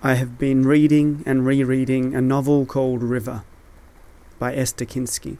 [0.00, 3.42] I have been reading and rereading a novel called River
[4.38, 5.38] by Esther Kinsky.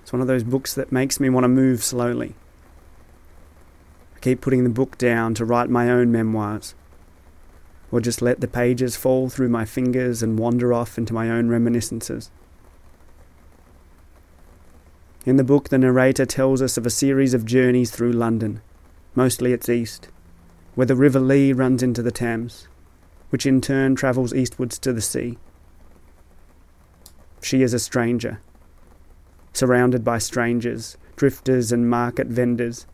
[0.00, 2.36] It's one of those books that makes me want to move slowly.
[4.16, 6.74] I keep putting the book down to write my own memoirs,
[7.90, 11.50] or just let the pages fall through my fingers and wander off into my own
[11.50, 12.30] reminiscences.
[15.26, 18.62] In the book, the narrator tells us of a series of journeys through London,
[19.14, 20.08] mostly its east,
[20.74, 22.68] where the River Lee runs into the Thames
[23.32, 25.38] which in turn travels eastwards to the sea.
[27.40, 28.42] She is a stranger,
[29.54, 32.86] surrounded by strangers, drifters and market vendors,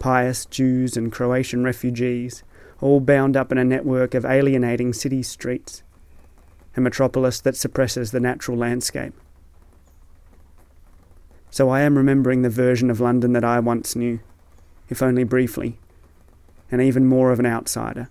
[0.00, 2.42] pious Jews and Croatian refugees,
[2.80, 5.84] all bound up in a network of alienating city streets,
[6.76, 9.14] a metropolis that suppresses the natural landscape.
[11.50, 14.18] So I am remembering the version of London that I once knew,
[14.88, 15.78] if only briefly,
[16.68, 18.08] and even more of an outsider.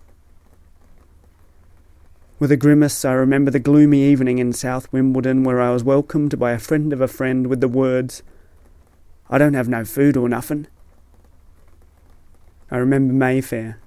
[2.39, 6.39] With a grimace, I remember the gloomy evening in South Wimbledon where I was welcomed
[6.39, 8.23] by a friend of a friend with the words,
[9.29, 10.65] I don't have no food or nothing.
[12.71, 13.77] I remember Mayfair,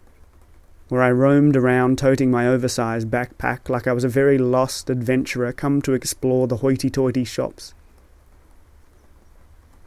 [0.89, 5.53] where I roamed around toting my oversized backpack like I was a very lost adventurer
[5.53, 7.75] come to explore the hoity toity shops.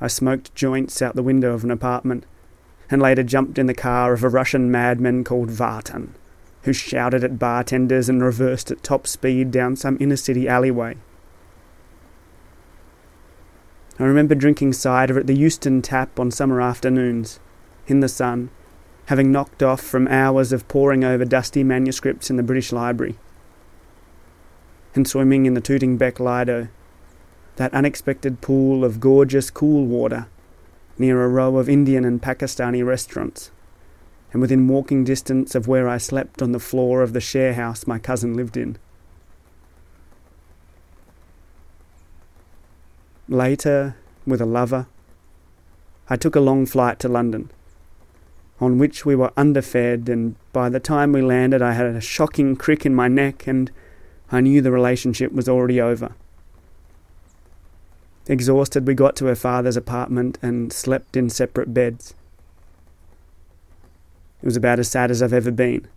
[0.01, 2.25] I smoked joints out the window of an apartment
[2.91, 6.09] and later jumped in the car of a Russian madman called Vartan
[6.63, 10.95] who shouted at bartenders and reversed at top speed down some inner city alleyway.
[13.97, 17.39] I remember drinking cider at the Euston Tap on summer afternoons,
[17.87, 18.49] in the sun,
[19.07, 23.17] having knocked off from hours of poring over dusty manuscripts in the British Library,
[24.95, 26.69] and swimming in the Tooting Bec Lido,
[27.57, 30.27] that unexpected pool of gorgeous cool water
[30.97, 33.51] near a row of Indian and Pakistani restaurants
[34.31, 37.87] and within walking distance of where I slept on the floor of the share house
[37.87, 38.77] my cousin lived in.
[43.27, 43.95] Later,
[44.25, 44.87] with a lover,
[46.09, 47.51] I took a long flight to London,
[48.59, 52.55] on which we were underfed, and by the time we landed, I had a shocking
[52.55, 53.71] crick in my neck, and
[54.31, 56.15] I knew the relationship was already over.
[58.27, 62.13] Exhausted, we got to her father's apartment and slept in separate beds.
[64.41, 65.87] It was about as sad as I've ever been.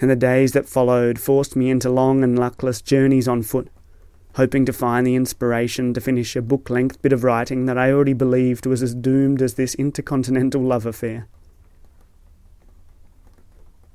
[0.00, 3.68] And the days that followed forced me into long and luckless journeys on foot,
[4.34, 7.90] hoping to find the inspiration to finish a book length bit of writing that I
[7.90, 11.26] already believed was as doomed as this intercontinental love affair.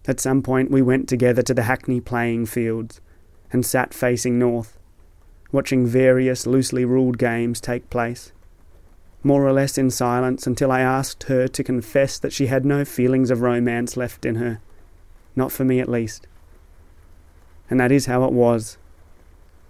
[0.08, 3.00] At some point, we went together to the Hackney playing fields
[3.54, 4.80] and sat facing north,
[5.52, 8.34] watching various loosely ruled games take place
[9.24, 12.84] more or less in silence until I asked her to confess that she had no
[12.84, 14.60] feelings of romance left in her.
[15.36, 16.28] Not for me, at least.
[17.70, 18.78] And that is how it was.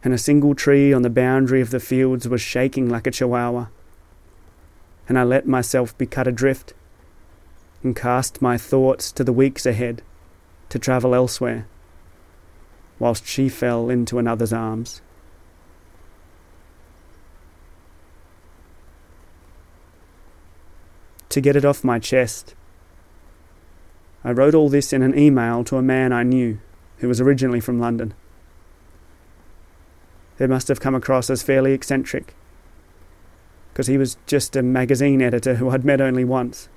[0.03, 3.67] And a single tree on the boundary of the fields was shaking like a chihuahua.
[5.07, 6.73] And I let myself be cut adrift
[7.83, 10.01] and cast my thoughts to the weeks ahead
[10.69, 11.67] to travel elsewhere,
[12.97, 15.01] whilst she fell into another's arms.
[21.31, 22.55] To get it off my chest.
[24.23, 26.59] I wrote all this in an email to a man I knew,
[26.97, 28.13] who was originally from London.
[30.37, 32.35] It must have come across as fairly eccentric,
[33.71, 36.69] because he was just a magazine editor who I'd met only once.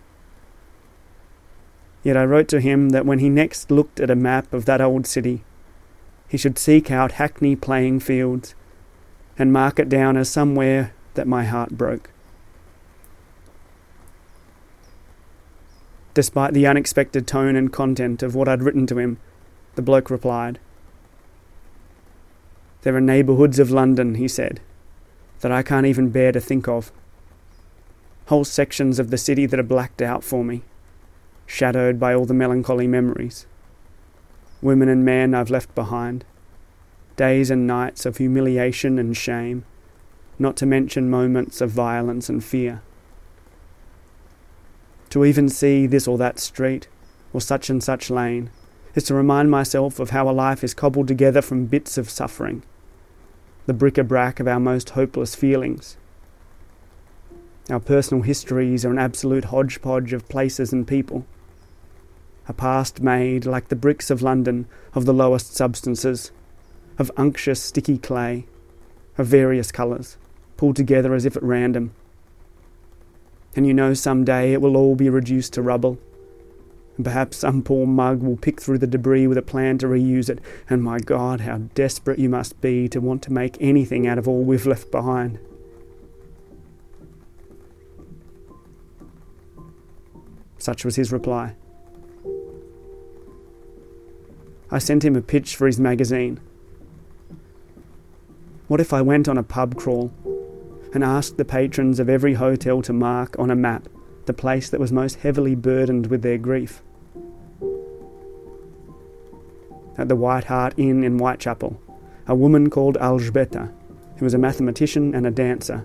[2.03, 4.81] Yet I wrote to him that when he next looked at a map of that
[4.81, 5.43] old city,
[6.29, 8.55] he should seek out Hackney playing fields
[9.39, 12.11] and mark it down as somewhere that my heart broke.
[16.15, 19.19] Despite the unexpected tone and content of what I'd written to him,
[19.75, 20.61] the bloke replied.
[22.83, 24.61] There are neighbourhoods of London, he said,
[25.41, 26.93] that I can't even bear to think of.
[28.27, 30.63] Whole sections of the city that are blacked out for me,
[31.47, 33.47] shadowed by all the melancholy memories.
[34.63, 36.25] Women and men I've left behind,
[37.17, 39.65] days and nights of humiliation and shame,
[40.39, 42.83] not to mention moments of violence and fear
[45.15, 46.89] to even see this or that street,
[47.33, 48.51] or such and such lane,
[48.97, 52.65] is to remind myself of how a life is cobbled together from bits of suffering,
[53.67, 55.97] the bric a brac of our most hopeless feelings.
[57.71, 61.25] Our personal histories are an absolute hodgepodge of places and people.
[62.49, 66.33] A past made, like the bricks of London, of the lowest substances,
[66.99, 68.47] of unctuous sticky clay,
[69.17, 70.17] of various colours,
[70.57, 71.93] pulled together as if at random
[73.57, 75.99] and you know some day it will all be reduced to rubble,
[76.97, 80.29] And perhaps some poor mug will pick through the debris with a plan to reuse
[80.29, 80.41] it,
[80.71, 84.29] and my God, how desperate you must be to want to make anything out of
[84.29, 85.39] all we've left behind.
[90.59, 91.57] Such was his reply.
[94.71, 96.41] I sent him a pitch for his magazine.
[98.67, 100.11] What if I went on a pub crawl
[100.95, 103.89] and asked the patrons of every hotel to mark on a map
[104.27, 106.81] the place that was most heavily burdened with their grief?
[109.99, 111.79] At the White Hart Inn in Whitechapel,
[112.27, 113.73] a woman called Alžbeta,
[114.17, 115.85] who was a mathematician and a dancer,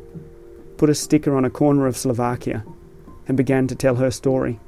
[0.77, 2.63] put a sticker on a corner of Slovakia
[3.27, 4.59] and began to tell her story.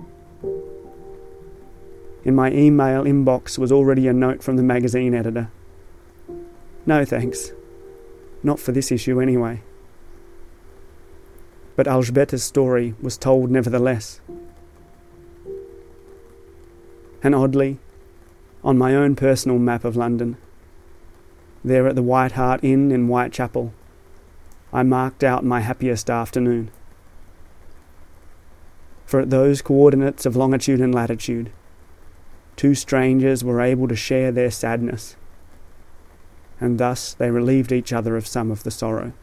[2.23, 5.49] In my email inbox was already a note from the magazine editor.
[6.85, 7.51] No thanks.
[8.43, 9.61] Not for this issue, anyway.
[11.75, 14.19] But Alžbeta's story was told nevertheless.
[17.23, 17.79] And oddly,
[18.63, 20.37] on my own personal map of London,
[21.63, 23.73] there at the White Hart Inn in Whitechapel,
[24.73, 26.71] I marked out my happiest afternoon.
[29.05, 31.51] For at those coordinates of longitude and latitude,
[32.55, 35.15] two strangers were able to share their sadness,
[36.59, 39.13] and thus they relieved each other of some of the sorrow.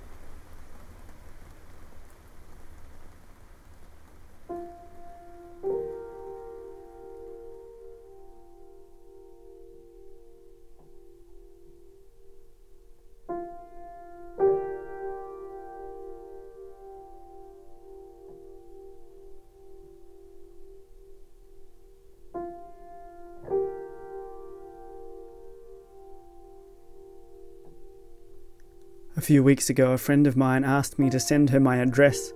[29.28, 32.32] Few weeks ago, a friend of mine asked me to send her my address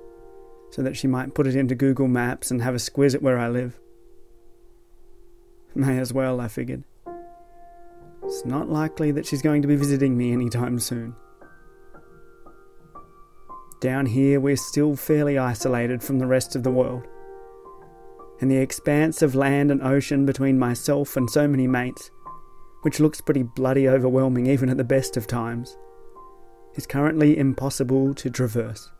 [0.69, 3.39] so that she might put it into Google Maps and have a squiz at where
[3.39, 3.81] I live.
[5.75, 6.85] May as well, I figured.
[8.23, 11.17] It's not likely that she's going to be visiting me anytime soon.
[13.81, 17.07] Down here, we're still fairly isolated from the rest of the world.
[18.43, 22.11] And the expanse of land and ocean between myself and so many mates,
[22.83, 25.79] which looks pretty bloody overwhelming even at the best of times,
[26.75, 28.91] is currently impossible to traverse.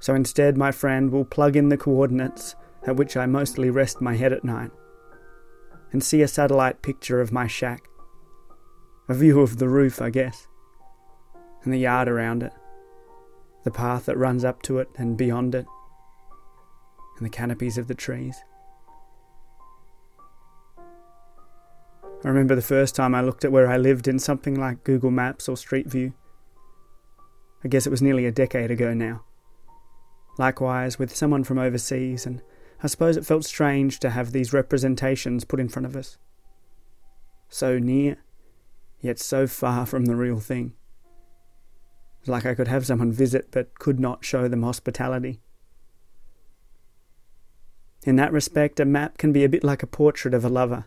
[0.00, 2.54] So instead, my friend will plug in the coordinates
[2.86, 4.70] at which I mostly rest my head at night
[5.92, 7.82] and see a satellite picture of my shack.
[9.08, 10.46] A view of the roof, I guess,
[11.64, 12.52] and the yard around it,
[13.64, 15.66] the path that runs up to it and beyond it,
[17.16, 18.36] and the canopies of the trees.
[22.24, 25.12] I remember the first time I looked at where I lived in something like Google
[25.12, 26.14] Maps or Street View.
[27.64, 29.22] I guess it was nearly a decade ago now.
[30.36, 32.42] Likewise with someone from overseas, and
[32.82, 36.18] I suppose it felt strange to have these representations put in front of us.
[37.48, 38.18] So near,
[39.00, 40.74] yet so far from the real thing.
[42.26, 45.40] Like I could have someone visit but could not show them hospitality.
[48.04, 50.86] In that respect, a map can be a bit like a portrait of a lover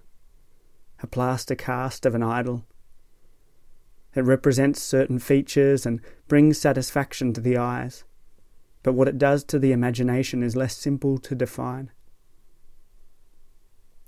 [1.01, 2.65] a plaster cast of an idol.
[4.13, 8.03] It represents certain features and brings satisfaction to the eyes,
[8.83, 11.91] but what it does to the imagination is less simple to define.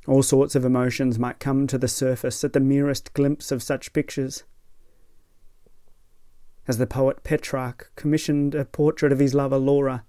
[0.06, 3.94] All sorts of emotions might come to the surface at the merest glimpse of such
[3.94, 4.44] pictures.
[6.68, 10.04] As the poet Petrarch commissioned a portrait of his lover Laura,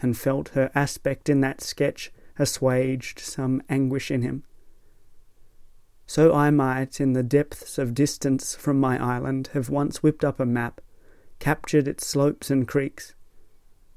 [0.00, 4.42] and felt her aspect in that sketch assuaged some anguish in him
[6.06, 10.40] so I might, in the depths of distance from my island, have once whipped up
[10.40, 10.80] a map,
[11.38, 13.14] captured its slopes and creeks,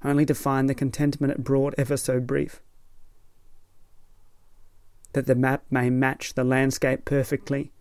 [0.04, 2.62] only to find the contentment it brought ever so brief.
[5.14, 7.72] That the map may match the landscape perfectly,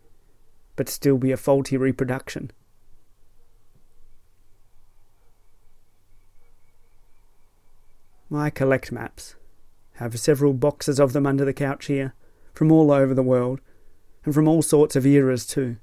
[0.77, 2.51] but still be a faulty reproduction.
[8.33, 9.37] I collect maps,
[9.95, 12.15] have several boxes of them under the couch here,
[12.53, 13.61] from all over the world
[14.25, 15.77] and from all sorts of eras too.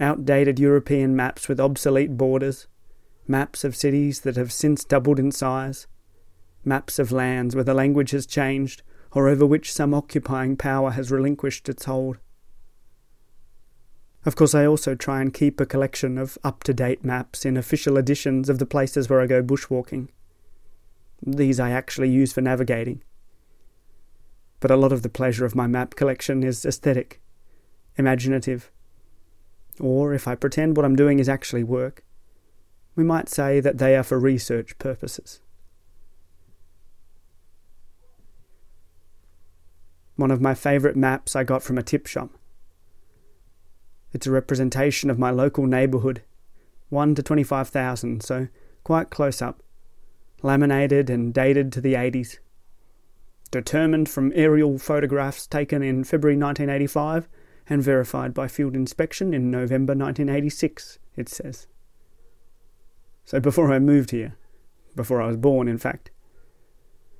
[0.00, 2.66] Outdated European maps with obsolete borders,
[3.26, 5.86] maps of cities that have since doubled in size,
[6.64, 11.10] maps of lands where the language has changed or over which some occupying power has
[11.10, 12.18] relinquished its hold.
[14.24, 17.56] Of course, I also try and keep a collection of up to date maps in
[17.56, 20.08] official editions of the places where I go bushwalking.
[21.24, 23.02] These I actually use for navigating.
[24.60, 27.20] But a lot of the pleasure of my map collection is aesthetic
[27.98, 28.70] imaginative.
[29.80, 32.04] Or if I pretend what I'm doing is actually work,
[32.96, 35.40] we might say that they are for research purposes.
[40.18, 42.30] one of my favourite maps I got from a tip shop.
[44.12, 46.22] It's a representation of my local neighbourhood,
[46.88, 48.48] 1 to 25,000, so
[48.82, 49.62] quite close up,
[50.42, 52.38] laminated and dated to the 80s.
[53.52, 57.28] Determined from aerial photographs taken in February 1985
[57.68, 61.66] and verified by field inspection in November 1986, it says.
[63.24, 64.36] So before I moved here,
[64.96, 66.10] before I was born, in fact.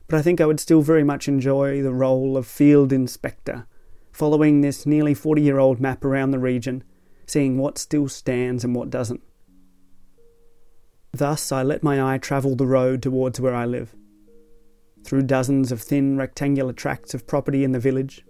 [0.09, 3.67] But I think I would still very much enjoy the role of field inspector,
[4.11, 6.83] following this nearly 40 year old map around the region,
[7.27, 9.23] seeing what still stands and what doesn't.
[11.13, 13.95] Thus, I let my eye travel the road towards where I live.
[15.05, 18.25] Through dozens of thin rectangular tracts of property in the village,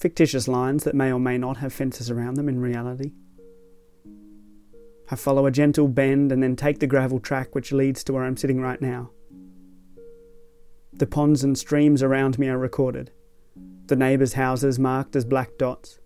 [0.00, 3.12] fictitious lines that may or may not have fences around them in reality.
[5.10, 8.24] I follow a gentle bend and then take the gravel track which leads to where
[8.24, 9.10] I'm sitting right now.
[10.94, 13.10] The ponds and streams around me are recorded,
[13.86, 15.98] the neighbours' houses marked as black dots,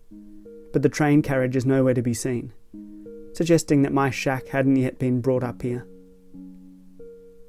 [0.73, 2.51] but the train carriage is nowhere to be seen,
[3.33, 5.87] suggesting that my shack hadn't yet been brought up here.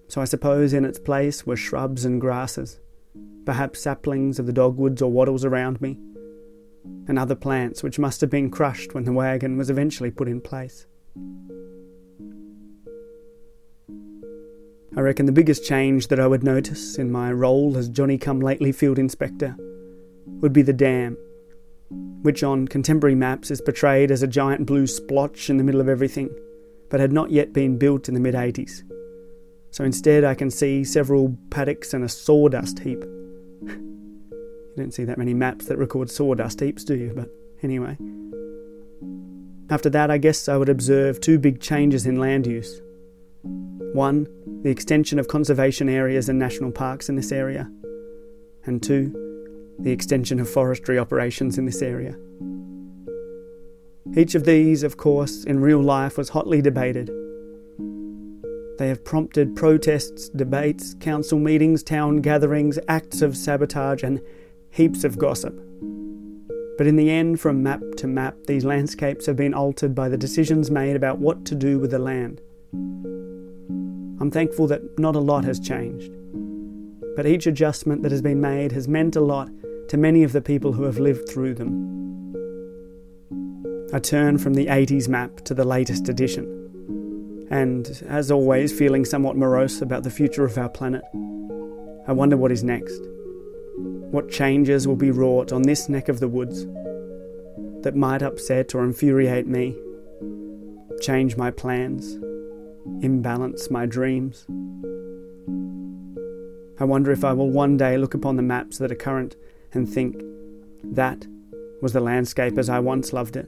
[0.08, 2.78] So I suppose in its place were shrubs and grasses,
[3.44, 5.98] perhaps saplings of the dogwoods or wattles around me,
[7.08, 10.40] and other plants which must have been crushed when the wagon was eventually put in
[10.40, 10.86] place.
[14.96, 18.40] I reckon the biggest change that I would notice in my role as Johnny come
[18.40, 19.54] lately field inspector
[20.40, 21.18] would be the dam,
[22.22, 25.88] which on contemporary maps is portrayed as a giant blue splotch in the middle of
[25.88, 26.30] everything,
[26.88, 28.82] but had not yet been built in the mid 80s.
[29.70, 33.04] So instead, I can see several paddocks and a sawdust heap.
[34.76, 37.12] You don't see that many maps that record sawdust heaps, do you?
[37.14, 37.30] But
[37.62, 37.96] anyway.
[39.70, 42.80] After that, I guess I would observe two big changes in land use.
[43.94, 44.26] One,
[44.62, 47.70] the extension of conservation areas and national parks in this area.
[48.64, 52.16] And two, the extension of forestry operations in this area.
[54.16, 57.10] Each of these, of course, in real life was hotly debated.
[58.78, 64.20] They have prompted protests, debates, council meetings, town gatherings, acts of sabotage, and
[64.76, 65.58] heaps of gossip.
[66.76, 70.18] But in the end, from map to map, these landscapes have been altered by the
[70.18, 72.42] decisions made about what to do with the land.
[74.20, 76.12] I'm thankful that not a lot has changed.
[77.16, 79.48] But each adjustment that has been made has meant a lot
[79.88, 82.34] to many of the people who have lived through them.
[83.94, 87.46] I turn from the 80s map to the latest edition.
[87.50, 91.02] And, as always, feeling somewhat morose about the future of our planet,
[92.06, 93.00] I wonder what is next
[94.10, 96.64] what changes will be wrought on this neck of the woods
[97.82, 99.76] that might upset or infuriate me,
[101.00, 102.14] change my plans,
[103.02, 104.46] imbalance my dreams.
[106.78, 109.36] I wonder if I will one day look upon the maps that are current
[109.72, 110.16] and think,
[110.82, 111.26] that
[111.82, 113.46] was the landscape as I once loved it.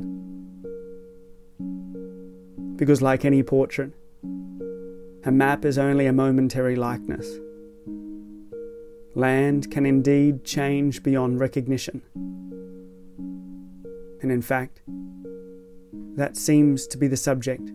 [2.76, 3.92] Because, like any portrait,
[5.24, 7.28] a map is only a momentary likeness
[9.14, 12.02] land can indeed change beyond recognition.
[14.20, 14.82] And in fact,
[16.16, 17.70] that seems to be the subject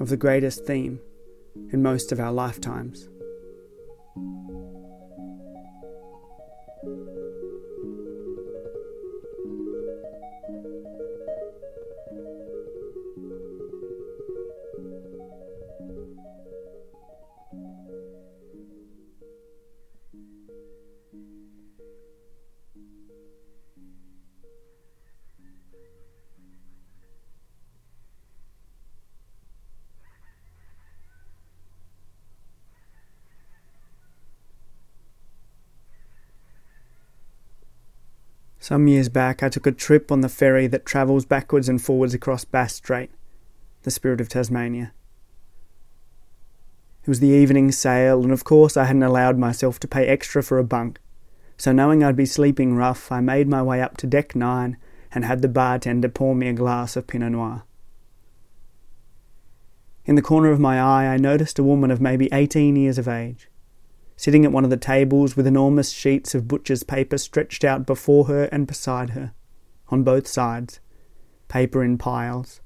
[0.00, 1.00] of the greatest theme
[1.72, 3.08] in most of our lifetimes.
[38.64, 42.14] Some years back, I took a trip on the ferry that travels backwards and forwards
[42.14, 43.10] across Bass Strait,
[43.82, 44.94] the spirit of Tasmania.
[47.02, 50.42] It was the evening sail, and of course I hadn't allowed myself to pay extra
[50.42, 50.98] for a bunk,
[51.58, 54.78] so knowing I'd be sleeping rough, I made my way up to deck nine
[55.12, 57.64] and had the bartender pour me a glass of Pinot Noir.
[60.06, 63.08] In the corner of my eye, I noticed a woman of maybe eighteen years of
[63.08, 63.50] age
[64.16, 68.26] sitting at one of the tables with enormous sheets of butcher's paper stretched out before
[68.26, 69.32] her and beside her,
[69.88, 70.80] on both sides,
[71.48, 72.60] paper in piles,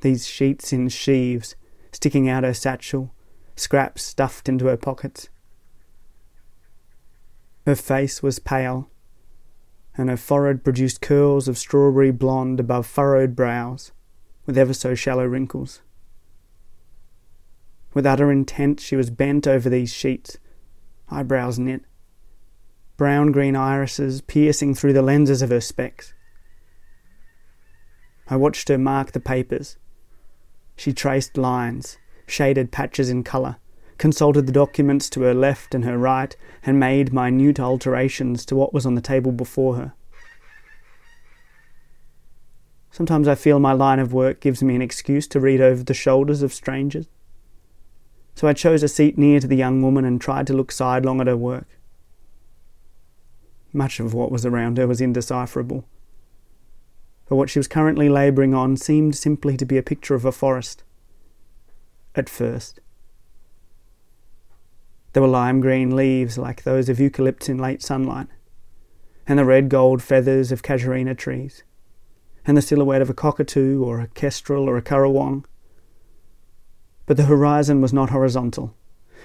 [0.00, 1.56] these sheets in sheaves,
[1.92, 3.12] sticking out her satchel,
[3.56, 5.28] scraps stuffed into her pockets.
[7.66, 8.88] Her face was pale,
[9.96, 13.90] and her forehead produced curls of strawberry blonde above furrowed brows,
[14.46, 15.82] with ever so shallow wrinkles.
[17.94, 20.38] With utter intent, she was bent over these sheets
[21.10, 21.82] eyebrows knit,
[22.96, 26.14] brown green irises piercing through the lenses of her specs.
[28.28, 29.76] I watched her mark the papers.
[30.76, 33.56] She traced lines, shaded patches in colour,
[33.96, 38.74] consulted the documents to her left and her right, and made minute alterations to what
[38.74, 39.94] was on the table before her.
[42.90, 45.94] Sometimes I feel my line of work gives me an excuse to read over the
[45.94, 47.06] shoulders of strangers.
[48.38, 51.20] So I chose a seat near to the young woman and tried to look sidelong
[51.20, 51.66] at her work.
[53.72, 55.84] Much of what was around her was indecipherable.
[57.28, 60.30] But what she was currently labouring on seemed simply to be a picture of a
[60.30, 60.84] forest.
[62.14, 62.78] At first.
[65.14, 68.28] There were lime green leaves like those of eucalypts in late sunlight,
[69.26, 71.64] and the red gold feathers of casuarina trees
[72.46, 75.44] and the silhouette of a cockatoo or a kestrel or a currawong.
[77.08, 78.76] But the horizon was not horizontal,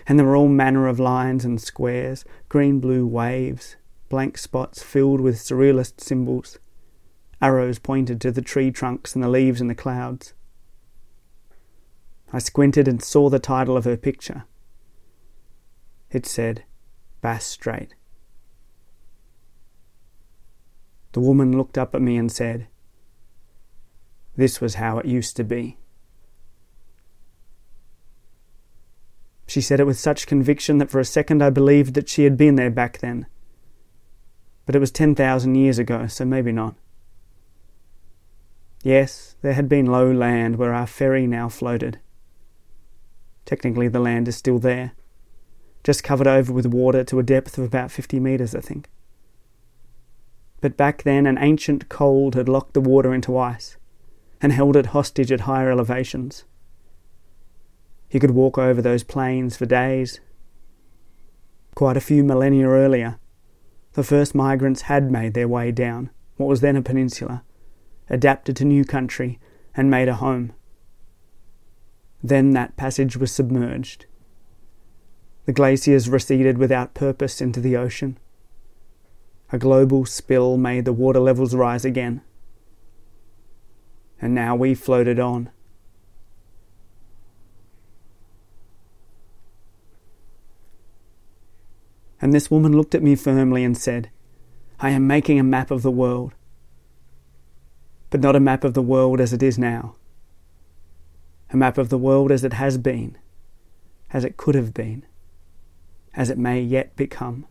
[0.08, 3.76] and there were all manner of lines and squares, green blue waves,
[4.08, 6.60] blank spots filled with surrealist symbols.
[7.42, 10.34] Arrows pointed to the tree trunks and the leaves and the clouds.
[12.32, 14.46] I squinted and saw the title of her picture.
[16.10, 16.64] It said,
[17.20, 17.96] Bass Strait.
[21.12, 22.68] The woman looked up at me and said,
[24.38, 25.80] this was how it used to be.
[29.54, 32.38] She said it with such conviction that for a second I believed that she had
[32.38, 33.28] been there back then.
[34.66, 36.74] But it was 10,000 years ago, so maybe not.
[38.82, 42.00] Yes, there had been low land where our ferry now floated.
[43.46, 44.94] Technically, the land is still there,
[45.84, 48.90] just covered over with water to a depth of about 50 metres, I think.
[50.62, 53.78] But back then, an ancient cold had locked the water into ice
[54.42, 56.44] and held it hostage at higher elevations.
[58.14, 60.20] He could walk over those plains for days.
[61.74, 63.18] Quite a few millennia earlier,
[63.94, 67.42] the first migrants had made their way down what was then a peninsula,
[68.12, 69.40] adapted to new country,
[69.76, 70.54] and made a home.
[72.22, 74.06] Then that passage was submerged.
[75.48, 78.20] The glaciers receded without purpose into the ocean.
[79.52, 82.22] A global spill made the water levels rise again
[84.24, 85.50] and now we floated on.
[92.24, 94.10] And this woman looked at me firmly and said,
[94.80, 96.34] I am making a map of the world,
[98.10, 99.96] but not a map of the world as it is now.
[101.52, 103.18] A map of the world as it has been,
[104.14, 105.06] as it could have been,
[106.14, 107.46] as it may yet become.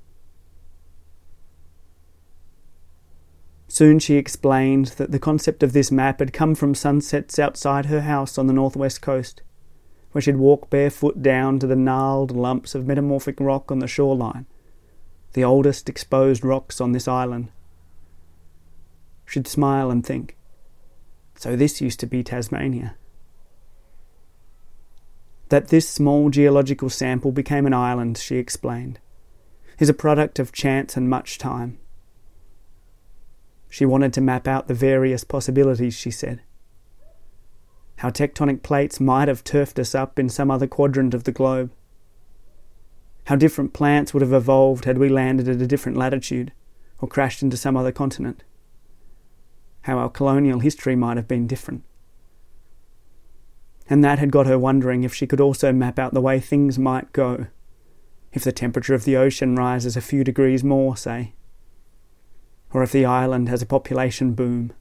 [3.69, 8.01] Soon she explained that the concept of this map had come from sunsets outside her
[8.01, 9.43] house on the northwest coast,
[10.13, 14.47] where she'd walk barefoot down to the gnarled lumps of metamorphic rock on the shoreline,
[15.33, 17.51] the oldest exposed rocks on this island.
[19.25, 20.37] She'd smile and think,
[21.35, 22.97] so this used to be Tasmania.
[25.49, 28.99] That this small geological sample became an island, she explained,
[29.79, 31.79] is a product of chance and much time.
[33.69, 36.43] She wanted to map out the various possibilities, she said.
[37.97, 41.71] How tectonic plates might have turfed us up in some other quadrant of the globe.
[43.25, 46.53] How different plants would have evolved had we landed at a different latitude
[46.99, 48.45] or crashed into some other continent.
[49.83, 51.85] How our colonial history might have been different.
[53.89, 56.79] And that had got her wondering if she could also map out the way things
[56.79, 57.47] might go
[58.33, 61.35] if the temperature of the ocean rises a few degrees more, say
[62.73, 64.73] or if the island has a population boom.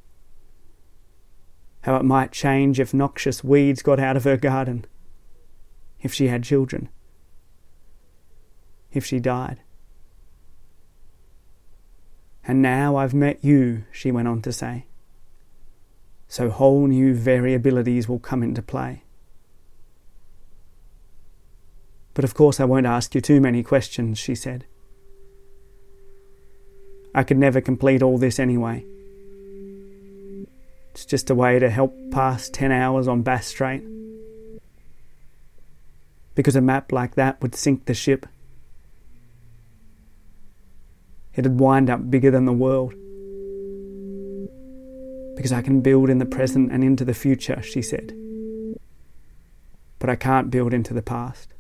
[1.82, 4.86] How it might change if noxious weeds got out of her garden,
[6.01, 6.89] if she had children,
[8.91, 9.60] if she died.
[12.43, 14.86] And now I've met you, she went on to say.
[16.27, 19.04] So whole new variabilities will come into play.
[22.13, 24.65] But of course, I won't ask you too many questions, she said.
[27.13, 28.86] I could never complete all this anyway.
[30.91, 33.84] It's just a way to help pass 10 hours on Bass Strait.
[36.36, 38.25] Because a map like that would sink the ship.
[41.35, 42.93] It'd wind up bigger than the world.
[45.35, 48.13] Because I can build in the present and into the future, she said.
[49.99, 51.53] But I can't build into the past.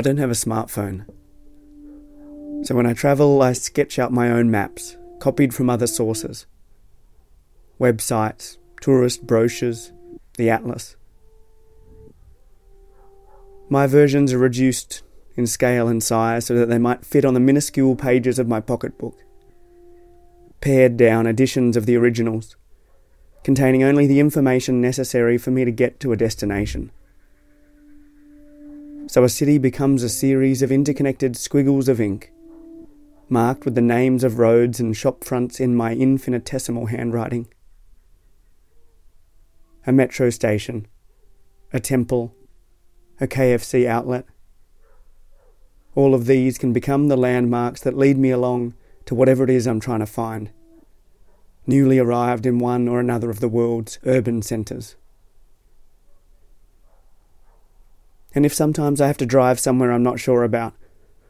[0.00, 1.04] I don't have a smartphone.
[2.64, 6.46] So when I travel, I sketch out my own maps, copied from other sources
[7.78, 9.92] websites, tourist brochures,
[10.38, 10.96] the atlas.
[13.68, 15.02] My versions are reduced
[15.36, 18.60] in scale and size so that they might fit on the minuscule pages of my
[18.60, 19.22] pocketbook.
[20.62, 22.56] Pared down editions of the originals,
[23.44, 26.90] containing only the information necessary for me to get to a destination.
[29.10, 32.30] So a city becomes a series of interconnected squiggles of ink,
[33.28, 37.48] marked with the names of roads and shop fronts in my infinitesimal handwriting.
[39.84, 40.86] A metro station,
[41.72, 42.36] a temple,
[43.20, 44.26] a KFC outlet.
[45.96, 48.74] All of these can become the landmarks that lead me along
[49.06, 50.52] to whatever it is I'm trying to find,
[51.66, 54.94] newly arrived in one or another of the world's urban centres.
[58.34, 60.74] And if sometimes I have to drive somewhere I'm not sure about,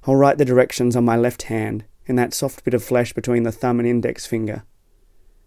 [0.04, 3.42] I'll write the directions on my left hand in that soft bit of flesh between
[3.42, 4.64] the thumb and index finger.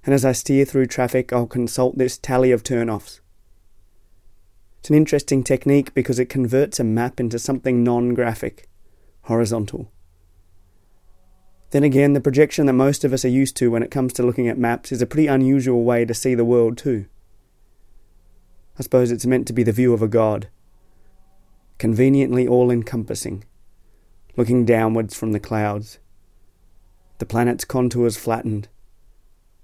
[0.06, 3.22] And as I steer through traffic, I'll consult this tally of turn-offs.
[4.80, 8.68] It's an interesting technique because it converts a map into something non graphic,
[9.24, 9.92] horizontal.
[11.72, 14.24] Then again, the projection that most of us are used to when it comes to
[14.24, 17.06] looking at maps is a pretty unusual way to see the world, too.
[18.78, 20.50] I suppose it's meant to be the view of a god
[21.78, 23.44] conveniently all encompassing,
[24.38, 26.00] looking downwards from the clouds.
[27.20, 28.68] The planet's contours flattened,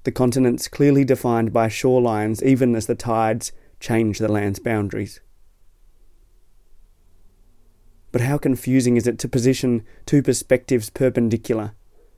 [0.04, 5.20] the continents clearly defined by shorelines even as the tides change the land's boundaries.
[8.12, 11.74] But how confusing is it to position two perspectives perpendicular,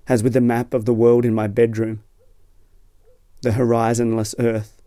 [0.08, 2.04] as with the map of the world in my bedroom?
[3.42, 4.82] The horizonless earth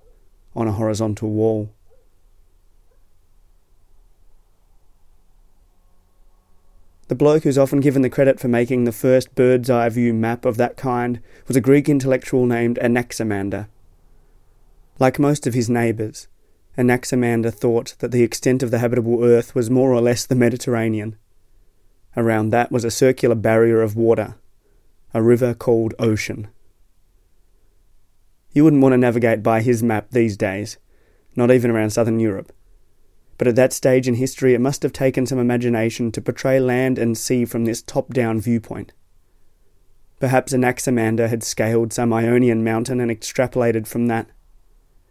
[0.55, 1.74] on a horizontal wall.
[7.09, 10.47] The bloke who's often given the credit for making the first bird's eye view map
[10.47, 13.69] of that kind was a Greek intellectual named Anaximander.
[14.99, 16.29] Like most of his neighbours,
[16.79, 21.17] Anaximander thought that the extent of the habitable earth was more or less the Mediterranean.
[22.17, 24.37] Around that was a circular barrier of water,
[25.13, 26.49] a river called Ocean.
[28.53, 30.79] You wouldn't want to navigate by his map these days,
[31.37, 32.51] not even around southern Europe
[33.39, 36.99] but at that stage in history it must have taken some imagination to portray land
[36.99, 38.93] and sea from this top down viewpoint.
[40.21, 44.29] Perhaps Anaximander had scaled some Ionian mountain and extrapolated from that,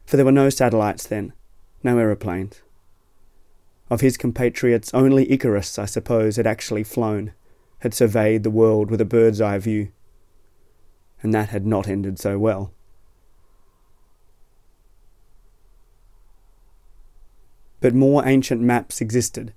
[0.05, 1.33] for there were no satellites then,
[1.83, 2.61] no aeroplanes.
[3.89, 7.33] Of his compatriots, only Icarus, I suppose, had actually flown,
[7.79, 9.91] had surveyed the world with a bird's eye view.
[11.21, 12.73] And that had not ended so well.
[17.83, 19.53] But more ancient maps existed,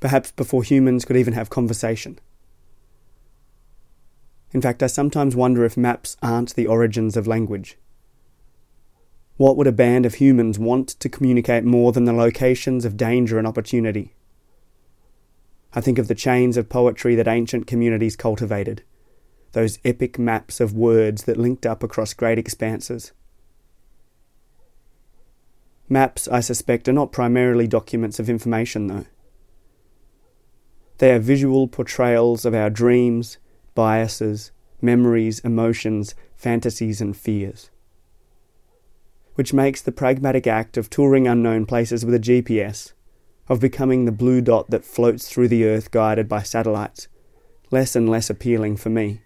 [0.00, 2.18] perhaps before humans could even have conversation.
[4.50, 7.78] In fact, I sometimes wonder if maps aren't the origins of language.
[9.36, 13.38] What would a band of humans want to communicate more than the locations of danger
[13.38, 14.16] and opportunity?
[15.72, 18.82] I think of the chains of poetry that ancient communities cultivated,
[19.52, 23.12] those epic maps of words that linked up across great expanses.
[25.88, 29.06] Maps, I suspect, are not primarily documents of information, though.
[30.98, 33.38] They are visual portrayals of our dreams,
[33.74, 37.70] biases, memories, emotions, fantasies, and fears.
[39.34, 42.92] Which makes the pragmatic act of touring unknown places with a GPS,
[43.48, 47.08] of becoming the blue dot that floats through the earth guided by satellites,
[47.70, 49.22] less and less appealing for me.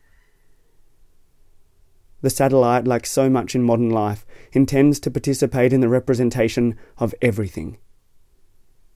[2.22, 7.14] The satellite, like so much in modern life, intends to participate in the representation of
[7.20, 7.78] everything.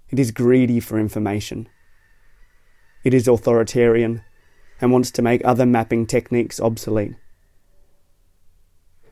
[0.08, 1.68] It is greedy for information.
[3.04, 4.22] It is authoritarian
[4.80, 7.14] and wants to make other mapping techniques obsolete.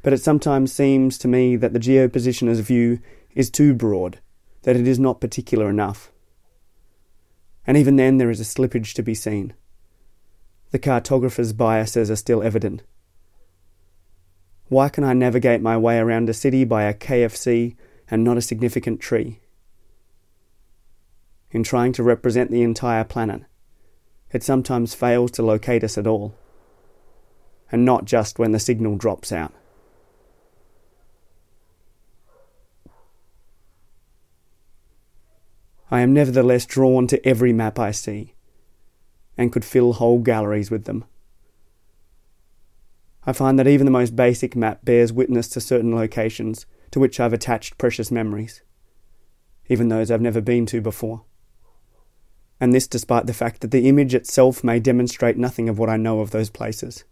[0.02, 3.00] But it sometimes seems to me that the geopositioner's view
[3.34, 4.20] is too broad,
[4.62, 6.12] that it is not particular enough.
[7.66, 9.54] And even then, there is a slippage to be seen.
[10.70, 12.82] The cartographer's biases are still evident.
[14.68, 17.76] Why can I navigate my way around a city by a KFC
[18.10, 19.40] and not a significant tree?
[21.50, 23.42] In trying to represent the entire planet,
[24.32, 26.34] it sometimes fails to locate us at all,
[27.70, 29.52] and not just when the signal drops out.
[35.90, 38.34] I am nevertheless drawn to every map I see,
[39.36, 41.04] and could fill whole galleries with them.
[43.26, 47.18] I find that even the most basic map bears witness to certain locations to which
[47.18, 48.62] I've attached precious memories,
[49.68, 51.24] even those I've never been to before.
[52.60, 55.96] and this despite the fact that the image itself may demonstrate nothing of what I
[55.96, 57.04] know of those places.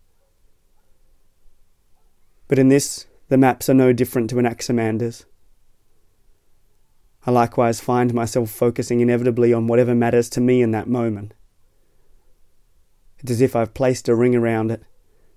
[2.48, 5.26] But in this, the maps are no different to Anaximander's.
[7.26, 11.34] I likewise find myself focusing inevitably on whatever matters to me in that moment.
[13.18, 14.82] It's as if I've placed a ring around it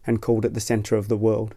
[0.05, 1.55] and called it the centre of the world.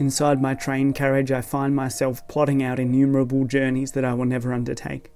[0.00, 4.50] Inside my train carriage, I find myself plotting out innumerable journeys that I will never
[4.54, 5.10] undertake.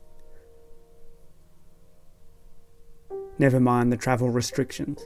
[3.38, 5.00] Never mind the travel restrictions.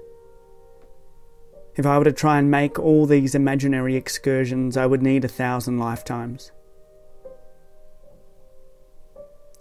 [1.76, 5.28] If I were to try and make all these imaginary excursions, I would need a
[5.28, 6.50] thousand lifetimes.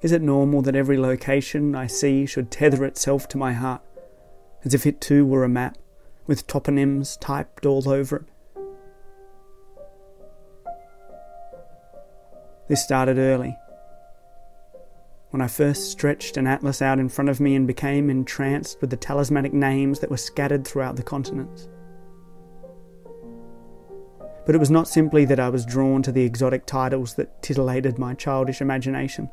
[0.02, 3.84] Is it normal that every location I see should tether itself to my heart,
[4.66, 5.78] as if it too were a map,
[6.26, 8.24] with toponyms typed all over it?
[12.68, 13.58] This started early.
[15.30, 18.90] When I first stretched an atlas out in front of me and became entranced with
[18.90, 21.70] the talismanic names that were scattered throughout the continents.
[24.46, 27.98] But it was not simply that I was drawn to the exotic titles that titillated
[27.98, 29.30] my childish imagination.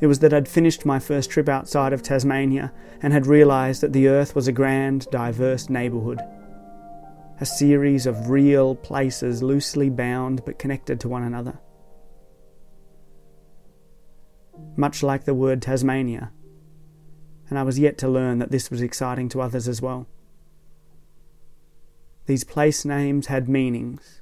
[0.00, 3.92] It was that I'd finished my first trip outside of Tasmania and had realised that
[3.94, 6.20] the earth was a grand, diverse neighbourhood
[7.42, 11.58] a series of real places loosely bound but connected to one another.
[14.76, 16.30] Much like the word Tasmania,
[17.50, 20.06] and I was yet to learn that this was exciting to others as well.
[22.26, 24.20] These place names had meanings.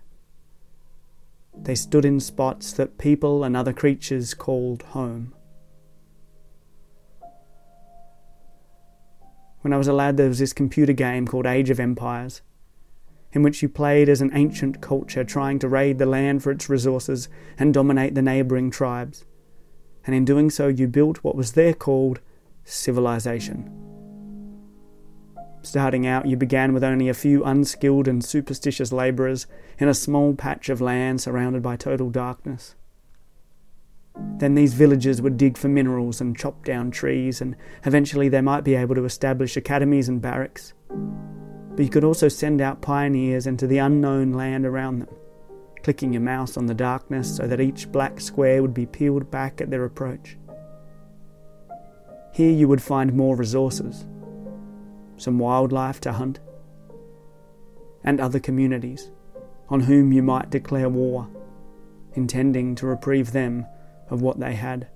[1.55, 5.35] They stood in spots that people and other creatures called home.
[9.61, 12.41] When I was a lad, there was this computer game called Age of Empires
[13.33, 16.69] in which you played as an ancient culture trying to raid the land for its
[16.69, 19.25] resources and dominate the neighbouring tribes.
[20.05, 22.21] And in doing so, you built what was there called
[22.65, 23.77] civilization.
[25.63, 29.47] Starting out, you began with only a few unskilled and superstitious labourers
[29.79, 32.75] in a small patch of land surrounded by total darkness.
[34.39, 38.65] Then these villagers would dig for minerals and chop down trees, and eventually they might
[38.65, 40.73] be able to establish academies and barracks
[41.81, 45.09] but you could also send out pioneers into the unknown land around them,
[45.83, 49.63] clicking your mouse on the darkness so that each black square would be peeled back
[49.63, 50.37] at their approach.
[52.35, 54.05] Here you would find more resources,
[55.17, 56.39] some wildlife to hunt,
[58.05, 59.11] and other communities
[59.71, 61.31] on whom you might declare war,
[62.13, 63.65] intending to reprieve them
[64.11, 64.87] of what they had.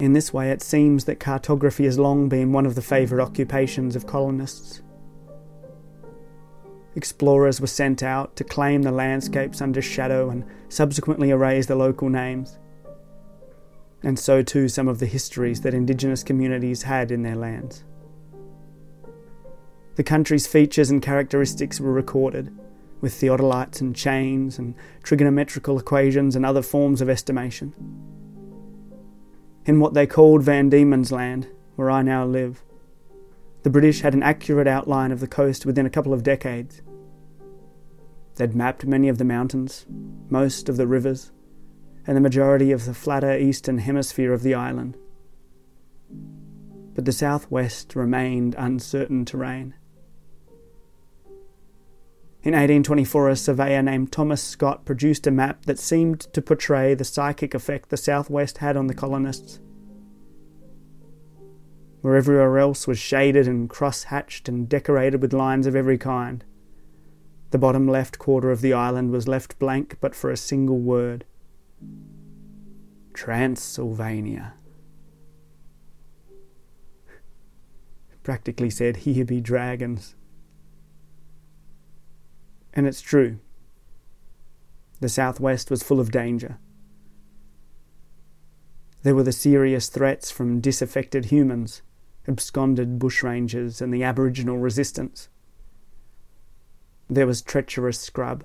[0.00, 3.94] In this way, it seems that cartography has long been one of the favourite occupations
[3.94, 4.80] of colonists.
[6.96, 12.08] Explorers were sent out to claim the landscapes under shadow and subsequently erase the local
[12.08, 12.58] names.
[14.02, 17.84] And so too some of the histories that Indigenous communities had in their lands.
[19.96, 22.58] The country's features and characteristics were recorded,
[23.02, 27.74] with theodolites and chains and trigonometrical equations and other forms of estimation.
[29.66, 32.62] In what they called Van Diemen's Land, where I now live,
[33.62, 36.80] the British had an accurate outline of the coast within a couple of decades.
[38.36, 39.84] They'd mapped many of the mountains,
[40.30, 41.30] most of the rivers,
[42.06, 44.96] and the majority of the flatter eastern hemisphere of the island.
[46.94, 49.74] But the southwest remained uncertain terrain.
[52.42, 57.04] In 1824, a surveyor named Thomas Scott produced a map that seemed to portray the
[57.04, 59.60] psychic effect the southwest had on the colonists.
[62.00, 66.42] Where everywhere else was shaded and cross hatched and decorated with lines of every kind,
[67.50, 71.26] the bottom left quarter of the island was left blank but for a single word
[73.12, 74.54] Transylvania.
[78.22, 80.14] Practically said, Here be dragons.
[82.72, 83.38] And it's true.
[85.00, 86.58] The southwest was full of danger.
[89.02, 91.82] There were the serious threats from disaffected humans,
[92.28, 95.28] absconded bushrangers, and the Aboriginal resistance.
[97.08, 98.44] There was treacherous scrub,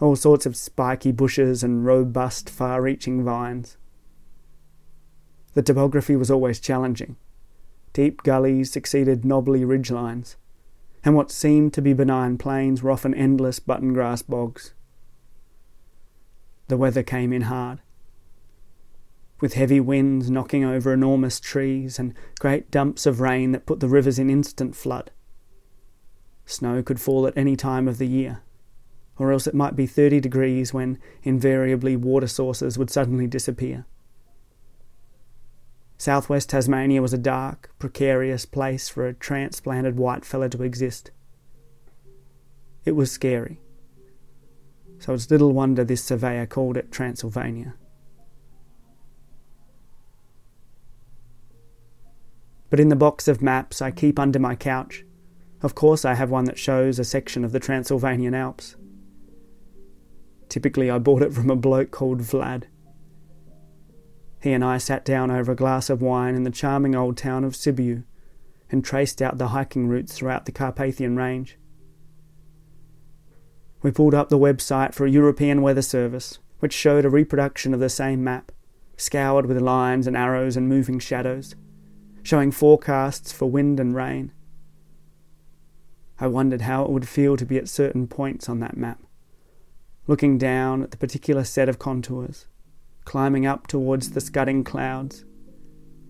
[0.00, 3.76] all sorts of spiky bushes and robust, far reaching vines.
[5.54, 7.16] The topography was always challenging.
[7.92, 10.36] Deep gullies succeeded knobbly ridgelines,
[11.04, 14.74] and what seemed to be benign plains were often endless button grass bogs.
[16.68, 17.80] The weather came in hard,
[19.40, 23.88] with heavy winds knocking over enormous trees and great dumps of rain that put the
[23.88, 25.10] rivers in instant flood.
[26.44, 28.42] Snow could fall at any time of the year,
[29.18, 33.86] or else it might be 30 degrees when invariably water sources would suddenly disappear.
[35.98, 41.10] Southwest Tasmania was a dark, precarious place for a transplanted white fella to exist.
[42.84, 43.60] It was scary.
[45.00, 47.74] So it's little wonder this surveyor called it Transylvania.
[52.70, 55.04] But in the box of maps I keep under my couch,
[55.60, 58.76] of course, I have one that shows a section of the Transylvanian Alps.
[60.48, 62.64] Typically, I bought it from a bloke called Vlad.
[64.40, 67.44] He and I sat down over a glass of wine in the charming old town
[67.44, 68.04] of Sibiu
[68.70, 71.58] and traced out the hiking routes throughout the Carpathian Range.
[73.82, 77.80] We pulled up the website for a European Weather Service, which showed a reproduction of
[77.80, 78.52] the same map,
[78.96, 81.54] scoured with lines and arrows and moving shadows,
[82.22, 84.32] showing forecasts for wind and rain.
[86.20, 89.00] I wondered how it would feel to be at certain points on that map,
[90.08, 92.46] looking down at the particular set of contours,
[93.08, 95.24] climbing up towards the scudding clouds,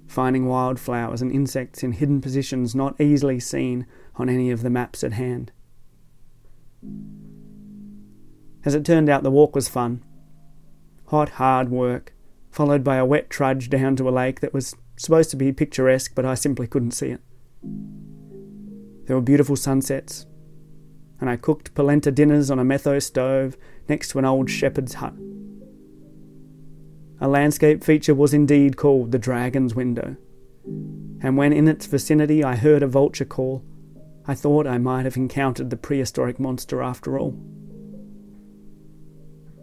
[0.09, 5.05] finding wildflowers and insects in hidden positions not easily seen on any of the maps
[5.05, 5.53] at hand.
[8.65, 10.03] As it turned out, the walk was fun.
[11.07, 12.17] Hot, hard work,
[12.51, 16.17] followed by a wet trudge down to a lake that was supposed to be picturesque,
[16.17, 17.21] but I simply couldn't see it.
[19.07, 20.27] There were beautiful sunsets,
[21.21, 23.57] and I cooked polenta dinners on a metho stove
[23.89, 25.15] next to an old shepherd's hut.
[27.21, 30.17] A landscape feature was indeed called the Dragon's Window,
[31.21, 33.65] and when in its vicinity I heard a vulture call,
[34.27, 37.33] I thought I might have encountered the prehistoric monster after all.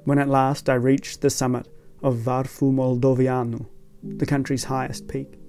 [0.04, 1.68] When at last I reached the summit
[2.04, 3.66] of Vârful Moldoveanu,
[4.04, 5.40] the country's highest peak,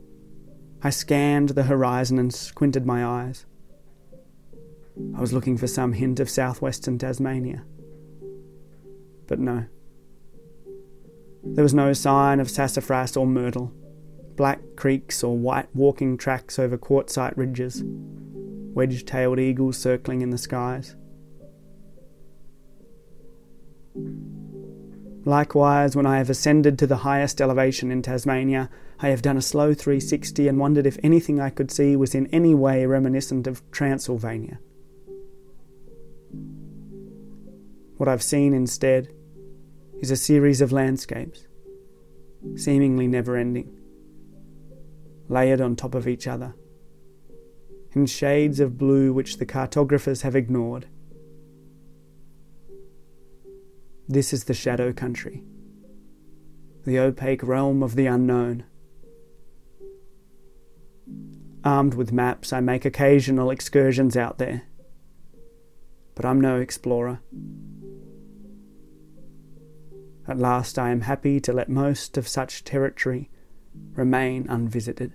[0.83, 3.47] I scanned the horizon and squinted my eyes.
[5.17, 7.65] I was looking for some hint of southwestern Tasmania.
[9.27, 9.67] But no.
[11.55, 13.73] There was no sign of sassafras or myrtle,
[14.37, 17.83] black creeks or white walking tracks over quartzite ridges,
[18.75, 20.95] wedge tailed eagles circling in the skies.
[25.25, 28.71] Likewise, when I have ascended to the highest elevation in Tasmania,
[29.01, 32.29] I have done a slow 360 and wondered if anything I could see was in
[32.29, 34.61] any way reminiscent of Transylvania.
[37.97, 39.09] What I've seen instead
[40.01, 41.47] is a series of landscapes,
[42.57, 43.79] seemingly never ending,
[45.29, 46.55] layered on top of each other,
[47.93, 50.87] in shades of blue which the cartographers have ignored.
[54.09, 55.43] This is the shadow country,
[56.85, 58.65] the opaque realm of the unknown.
[61.65, 64.63] Armed with maps, I make occasional excursions out there.
[66.15, 67.21] But I'm no explorer.
[70.29, 73.31] At last I am happy to let most of such territory
[73.95, 75.13] remain unvisited.